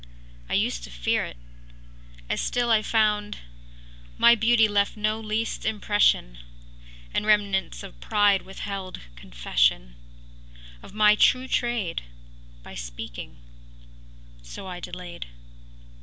’I 0.49 0.55
used 0.55 0.83
to 0.85 0.89
fear 0.89 1.25
it, 1.25 1.37
As 2.27 2.41
still 2.41 2.71
I 2.71 2.81
found 2.81 3.37
My 4.17 4.33
beauty 4.33 4.67
left 4.67 4.97
no 4.97 5.19
least 5.19 5.63
impression, 5.63 6.39
And 7.13 7.23
remnants 7.27 7.83
of 7.83 7.99
pride 8.01 8.41
withheld 8.41 9.01
confession 9.15 9.93
Of 10.81 10.95
my 10.95 11.13
true 11.13 11.47
trade 11.47 12.01
By 12.63 12.73
speaking; 12.73 13.37
so 14.41 14.65
I 14.65 14.79
delayed. 14.79 15.27